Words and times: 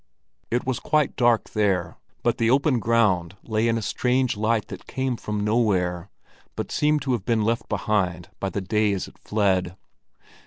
It 0.49 0.65
was 0.65 0.79
quite 0.79 1.15
dark 1.15 1.51
there, 1.51 1.95
but 2.23 2.39
the 2.39 2.49
open 2.49 2.79
ground 2.79 3.35
lay 3.43 3.67
in 3.67 3.77
a 3.77 3.83
strange 3.83 4.35
light 4.35 4.69
that 4.69 4.87
came 4.87 5.15
from 5.15 5.43
nowhere, 5.45 6.09
but 6.55 6.71
seemed 6.71 7.03
to 7.03 7.11
have 7.11 7.23
been 7.23 7.43
left 7.43 7.69
behind 7.69 8.27
by 8.39 8.49
the 8.49 8.61
day 8.61 8.93
as 8.93 9.07
it 9.07 9.19
fled. 9.19 9.77